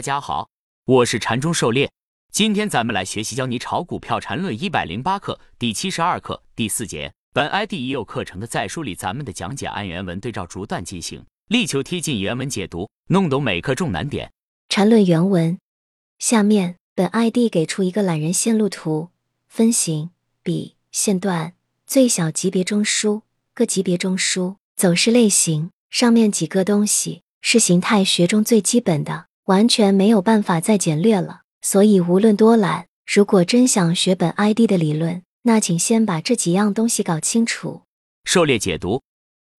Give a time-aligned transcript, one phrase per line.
[0.00, 0.48] 大家好，
[0.86, 1.92] 我是禅中狩猎。
[2.32, 7.12] 今天咱们来学习教你炒股票禅论一百零八课第七十二课第四节。
[7.34, 14.32] 本 ID 已有课程的在梳理咱们的讲解，按原文对照逐段进行，力求贴近原文解读，弄懂每课重难点。
[14.70, 15.58] 禅论原文。
[16.18, 19.10] 下面本 ID 给出一个懒人线路图，
[19.48, 20.08] 分型、
[20.42, 21.52] 比、线段、
[21.86, 23.20] 最小级别中枢、
[23.52, 25.68] 各级别中枢、走势类型。
[25.90, 29.26] 上面几个东西是形态学中最基本的。
[29.50, 37.82] 完全没有办法再简略了，所以无论多懒，如果真想学本 ID 的理论，那请先把这几样东西搞清楚。
[38.22, 39.02] 狩猎解读，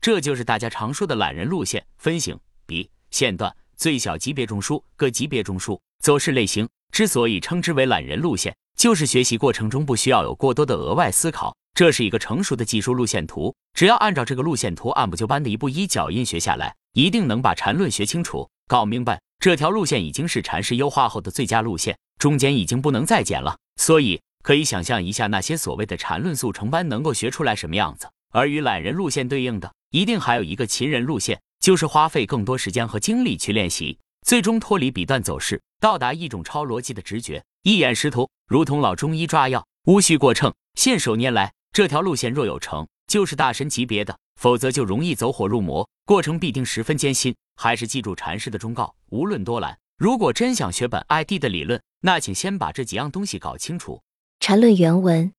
[0.00, 6.68] 这就是大家常说的懒人路线分型、比、线段、最小级别中枢、各级别中枢、走势类型。
[6.92, 13.52] 之所以称之为懒人路线，就是学习过程中不需要有过多的额外思考，这是一个成熟的技术路线图。
[13.74, 19.20] 只要按照这个路线图按部就班的一步一脚印学下来，一定能把缠论学清楚、搞明白。
[19.40, 28.08] 这条路线已经是禅师优化后的最佳路线，中间已经不能再减了，所以可以想象一下那些所谓的禅论速成班能够学出来什么样子。
[28.32, 41.52] 而与懒人路线对应的，一定还有一个秦人路线，就是花费更多时间和精力去练习，最终脱离笔段走势，到达一种超逻辑的直觉，一眼识图，如同老中医抓药，无需过秤，信手拈来。
[41.72, 44.16] 这条路线若有成，就是大神级别的。
[44.40, 47.34] 否则就容易走火入魔，过程必定十分艰辛。
[47.62, 54.00] 还是记住禅师的忠告，无论多懒，如果真想学本 ID 的理论，那请先把这几样东西搞清楚。
[54.40, 55.30] 禅论原文，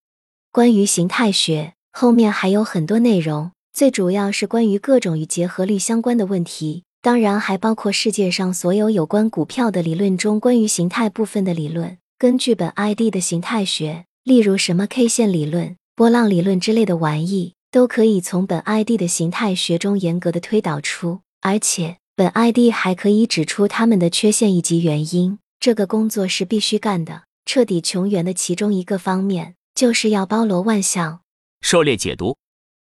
[0.51, 11.97] 关于形态学后面还有很多内容，最主要是关于各种与结合律相关的问题，当然还包括世界上所有有关股票的理论中关于形态部分的理论。
[12.19, 17.55] 根据本 ID 的形态学，例如什么 K 线理论、波浪理论之类的玩意。
[17.71, 25.39] 都可以从本 ID 的形态学中严格的推导出，而且本 ID 还可以指出他们的缺陷以及原因。
[25.59, 27.23] 这个工作是必须干的。
[27.47, 31.21] 彻底穷源的其中一个方面，就是要包罗万象。
[31.61, 32.37] 狩猎解读，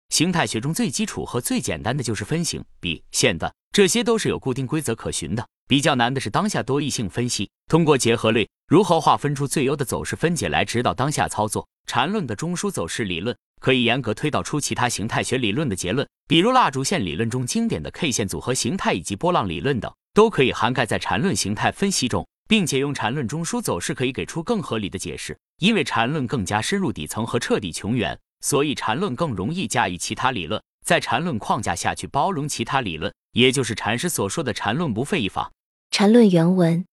[0.09, 5.47] 形态学中最基础和最简单的就是分型、比、线段，这些都是有固定规则可循的。
[5.69, 11.69] 比较难的是当下多异性分析，通过结合律如何划分出最优的走势分解来指导当下操作。
[11.87, 13.37] 缠论的中枢走势理论。
[13.61, 25.37] 可以严格推导出其他形态学理论的结论，比如蜡烛线理论中经典的 K 线组合形态以及波浪理论等，都可以涵盖在缠论形态分析中，并且用缠论中枢走势可以给出更合理的解释。
[25.59, 35.51] 因为缠论更加深入底层和彻底穷源，所以缠论更容易驾驭其他理论，在缠论框架下去包容其他理论，也就是禅师所说的缠论不废一法。
[35.91, 36.85] 缠论原文，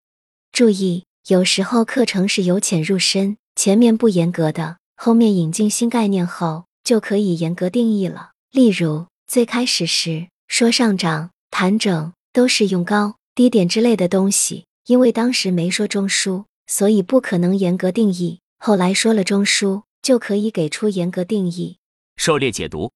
[0.54, 4.78] 注意，有时候课程是由浅入深，前面不严格的。
[5.06, 8.32] 后面引进新概念后，就可以严格定义了。
[8.52, 18.40] 例如，最开始时说上涨、弹整都是用高低点之类的东西，因为当时没说中枢，所以不可能严格定义。
[18.60, 21.80] 后来说了中枢，就可以给出严格定义。
[22.16, 22.90] 狩猎解读，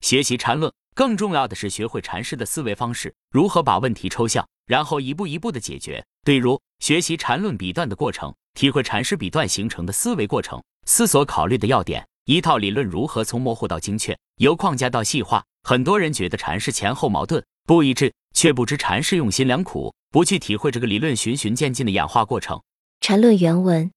[0.00, 6.04] 学习禅论，更重要的是学会禅师的思维方式，如何把问题抽象，然后一步一步的解决。
[6.24, 10.60] 例如学习禅论笔段的过程，体会禅师笔段形成的思维过程。
[10.86, 15.44] 思索考虑的要点，一套理论如何从模糊到精确，由框架到细化。
[15.62, 22.60] 很多人觉得禅师前后矛盾不一致，却不知禅师用心良苦，不去体会这个理论循循渐进的演化过程。
[23.00, 23.90] 禅论原文，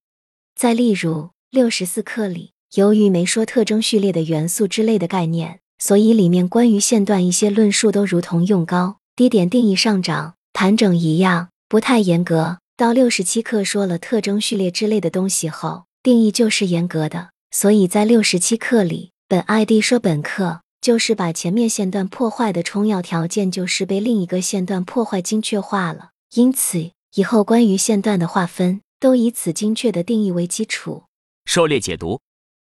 [0.54, 12.58] 在例如六十四课里，由于没说特征序列的元素之类的概念，所以里面关于线段一些论述都如同用高低点定义上涨、盘整一样，不太严格。
[12.76, 15.87] 到六十七课说了特征序列之类的东西后。
[16.08, 31.02] 定义就是严格的，所以在六十七课里，本 ID 说本课就是把前面线段破坏的充要条件就是被另一个线段破坏精确化了，因此以后关于线段的划分都以此精确的定义为基础。
[31.44, 32.18] 狩猎解读，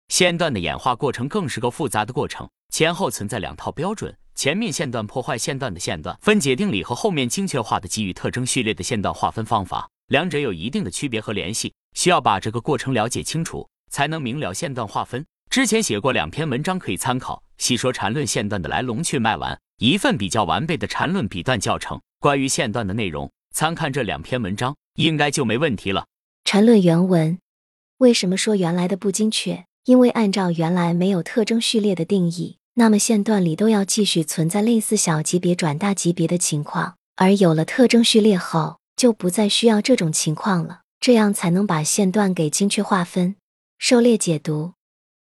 [0.10, 9.90] 线段的演化过程更是个复杂的过程，前后存在两套标准：前面线段破坏线段的线段分解定理和后面精确化的基于特征序列的线段划分方法。
[10.08, 15.26] 两者有一定的区别和联系，需要把这个过程了解清楚，才能明了线段划分。
[15.50, 22.00] 之前写过两篇文章可以参考，细说缠论线段的来龙去脉完，一份比较完备的缠论笔段教程。
[22.20, 26.06] 关于线段的内容，参看这两篇文章，应该就没问题了。
[26.46, 27.40] 缠论原文
[27.98, 29.66] 为什么说原来的不精确？
[29.86, 38.80] 因为按照原来没有特征序列的定义，那么线段里都要继续存在类似小级别转大级别的情况，而有了特征序列后。
[39.00, 43.36] 就不再需要这种情况了，这样才能把线段给精确划分。
[43.78, 44.74] 狩猎解读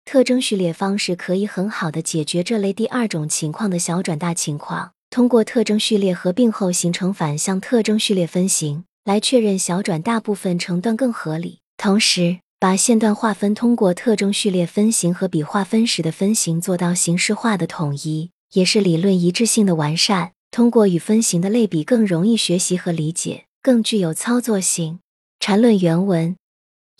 [0.05, 4.93] 特征序列方式可以很好的解决这类第二种情况的小转大情况。
[5.11, 11.59] 通过特征序列合并后形成反向特征序列分型，来确认小转大部分成段更合理。
[11.77, 20.33] 同时，把线段划分通过特征序列分型和笔划分时的分型做到形式化的统一，也是理论一致性的完善。
[20.51, 25.01] 通过与分型的类比，更容易学习和理解，更具有操作性。
[25.45, 26.37] 缠论原文：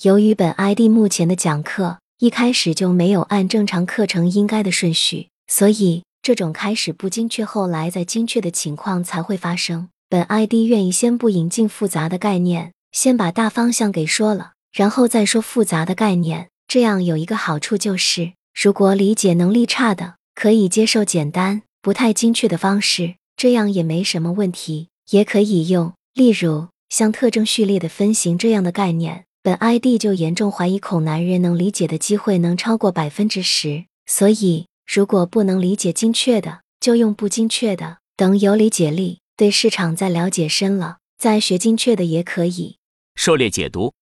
[0.03, 9.91] 由于本 ID 目前的讲课一开始就没有按正常课程应该的顺序，所以这种开始不精确，后来再精确的情况才会发生。
[10.09, 14.55] 本 ID 愿意先不引进复杂的概念，先把大方向给说了。
[14.73, 24.89] 然后再说复杂的概念，这样有一个好处就是，如果理解能力差的，可以接受简单、不太精确的方式，这样也没什么问题。
[25.11, 33.87] 也可以用，例如像特征序列的分型这样的概念，本 ID 就严重怀疑恐男人能理解的机会能超过百分之十。
[34.05, 38.01] 所以，如果不能理解精确的，就用不精确的。
[38.15, 42.77] 等有理解力，对市场再了解深了，再学精确的也可以。
[43.15, 43.95] 狩猎解读。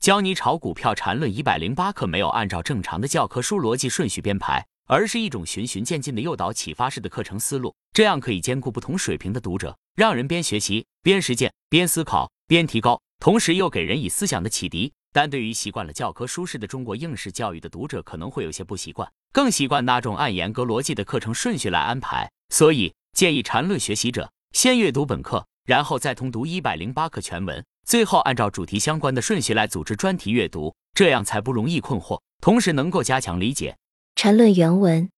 [0.00, 14.92] 教你炒股票缠论一百零八课没有按照正常的教科书逻辑顺序编排，而是一种循序渐进的诱导启发式的课程思路，这样可以兼顾不同水平的读者，让人边学习边实践边思考边提高，同时又给人以思想的启迪。
[15.12, 22.30] 但对于习惯了教科书式的中国应试教育的读者，可能会有些不习惯，更习惯那种按严格逻辑的课程顺序来安排。
[22.50, 27.64] 所以建议缠论学习者先阅读本课，然后再通读一百零八课全文。
[27.84, 33.76] 最后按照主题相关的顺序来组织专题阅读，这样才不容易困惑，同时能够加强理解。
[34.14, 35.10] 陈论原文，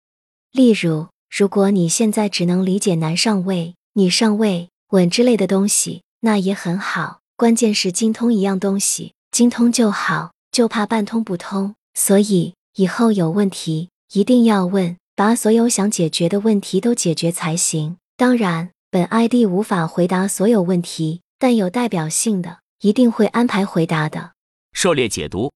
[0.53, 7.21] 例如，如果你现在只能理解难上位、你上位、稳之类的东西，那也很好。
[7.37, 11.75] 关键是精通一样东西，精通就好，就怕半通不通。
[11.94, 17.97] 所以以后有问题一定要问，把所有想解决的问题都解决才行。
[18.17, 22.59] 当然，本 ID 无法回答所有问题，但有代表性的。
[22.83, 24.33] 一定会安排回答的。
[24.73, 25.53] 狩猎解读，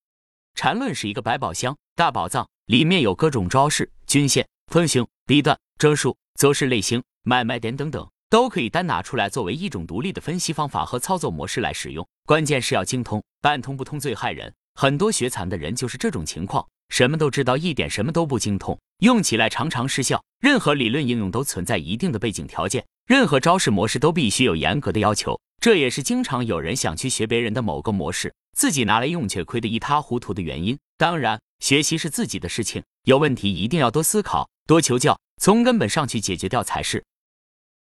[0.55, 12.07] 缠论是一个百宝箱、大宝藏，里面有各种招式、均线、分型、B 段、遮数、走势类型、买卖点等等，都可以单拿出来作为一种独立的分析方法和操作模式来使用。
[12.27, 14.53] 关键是要精通，半通不通最害人。
[14.75, 20.23] 很多学残的人就是这种情况，什么都知道一点，什么都不精通，用起来常常失效。
[20.39, 25.41] 任何理论应用都存在一定的背景条件，任何招式模式都必须有严格的要求。
[25.59, 30.77] 这也是经常有人想去学别人的某个模式，自己拿来用却亏得一塌糊涂的原因。
[30.99, 37.03] 当然，学习是自己的事情，有问题一定要多思考、多求教，从根本上去解决掉才是。